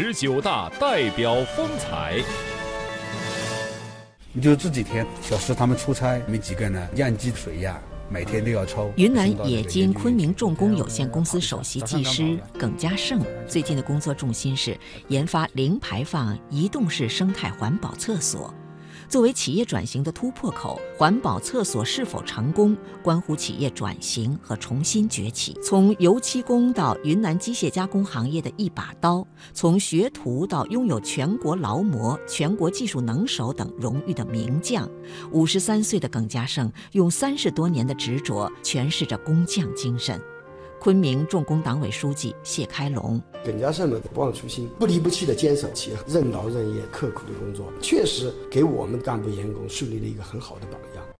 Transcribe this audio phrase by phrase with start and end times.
[0.00, 2.22] 十九大代表风采。
[4.40, 7.76] 就这几天，小石他们出差，没几个呢，样机水呀。
[8.08, 8.92] 每天都要抽。
[8.96, 14.78] 云南冶金昆明重工有限公司首席技师耿家胜最近的工作重心是
[15.08, 18.54] 研发零排放移动式生态环保厕所。
[19.08, 25.56] 作为企业转型的突破口，环保厕所是否成功，关乎企业转型和重新崛起。
[25.62, 34.88] 从油漆工到云南机械加工行业的一把刀，从学徒到拥有全国劳模、全国技术能手等荣誉的名将，
[35.30, 40.20] 五十三岁的耿家胜用三十多年的执着诠释着工匠精神。
[40.80, 51.04] 昆明重工党委书记谢开龙，耿家胜呢不忘初心、不离不弃的坚守起任劳任怨、刻苦的工作，确实给我们干部员工树立了一个很好的榜样。